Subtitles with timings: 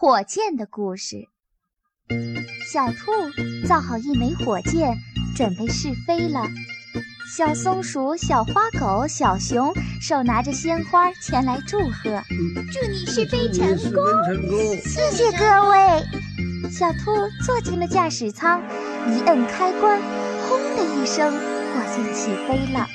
[0.00, 1.26] 火箭的故事。
[2.72, 4.96] 小兔造好一枚火箭，
[5.34, 6.44] 准备试飞了。
[7.36, 12.22] 小松鼠、小花狗、小熊手拿着鲜花前来祝贺，
[12.72, 14.04] 祝你试飞成功！
[14.84, 16.70] 谢谢各位。
[16.70, 17.10] 小兔
[17.44, 18.62] 坐进了驾驶舱，
[19.08, 20.00] 一摁开关，
[20.48, 22.86] 轰的一声，火箭起飞了。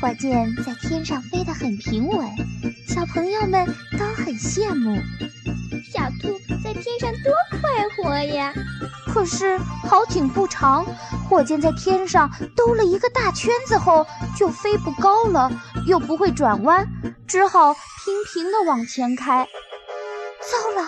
[0.00, 2.26] 火箭在天上飞得很平稳，
[2.88, 3.66] 小朋友们
[3.98, 4.98] 都很羡慕。
[6.84, 8.52] 天上多快活呀！
[9.06, 9.56] 可是
[9.88, 10.84] 好景不长，
[11.26, 15.50] 火箭在天上兜了一个大圈子后，就飞不高了，
[15.86, 16.86] 又不会转弯，
[17.26, 19.48] 只好平平的往前开。
[20.42, 20.86] 糟了，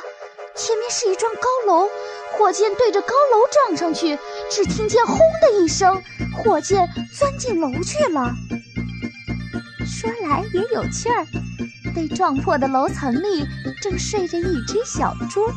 [0.54, 1.88] 前面是一幢高楼，
[2.36, 4.18] 火箭对着高楼撞上去，
[4.50, 6.02] 只听见“轰”的一声，
[6.36, 6.86] 火箭
[7.18, 8.34] 钻进楼去了。
[9.86, 11.26] 说来也有趣儿，
[11.96, 13.46] 被撞破的楼层里
[13.80, 15.50] 正睡着一只小猪。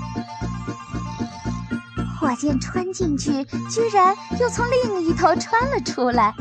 [2.18, 6.34] 火箭穿进去，居然又从另一头穿了出来，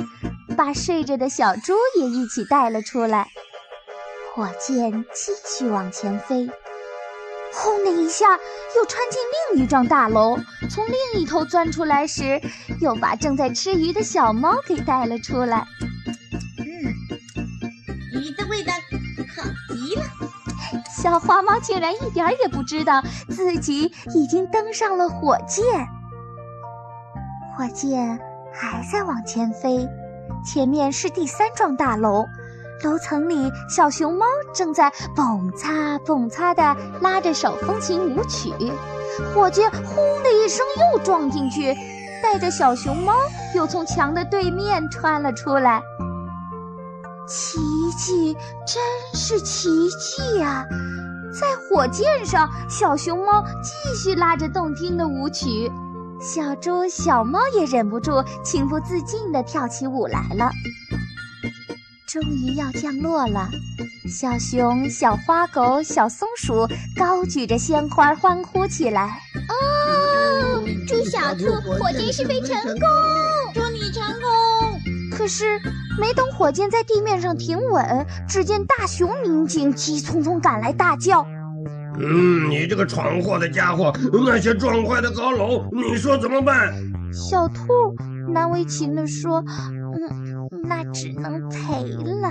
[0.56, 3.26] 把睡着的小猪也一起带了出来。
[4.34, 6.48] 火箭继续往前飞，
[7.52, 8.38] 轰的一下
[8.76, 9.20] 又穿进
[9.56, 10.38] 另一幢大楼，
[10.70, 12.40] 从另一头钻出来时，
[12.80, 15.66] 又把正在吃鱼的小猫给带了出来。
[19.78, 20.02] 极了。
[20.90, 25.64] 小花猫竟然一点儿也不知道自己已经登上了火箭。
[27.56, 28.18] 火箭
[28.52, 29.88] 还在往前飞，
[30.44, 32.24] 前面是第三幢大楼，
[32.84, 38.52] 楼层里小熊猫正在蹦擦蹦擦地拉着手风琴舞曲。
[39.34, 41.74] 火箭轰的一声又撞进去，
[42.22, 43.14] 带着小熊猫
[43.54, 45.82] 又从墙的对面穿了出来。
[47.28, 47.58] 奇
[47.96, 48.34] 迹，
[48.66, 50.66] 真是奇迹呀！
[51.38, 55.70] 在火箭上，小熊猫继续拉着动听的舞曲，
[56.20, 60.50] 小猪、小猫也忍不住情不自禁地跳起舞来了。
[62.06, 63.46] 终于要降落了，
[64.10, 66.66] 小熊、小花狗、小松鼠
[66.96, 69.20] 高举着鲜花欢呼起来。
[69.50, 72.88] 哦，猪小兔火箭试飞成功！
[75.18, 75.44] 可是，
[76.00, 81.26] 没等火箭在地面上停稳，只见大熊民警急匆匆赶来，大叫
[81.98, 83.92] ：“嗯，你这个闯祸的家伙！
[84.12, 86.72] 那些撞坏的高楼，你说怎么办？”
[87.12, 87.64] 小兔
[88.32, 89.42] 难为情地说
[89.92, 92.30] ：“嗯，那只能赔了。”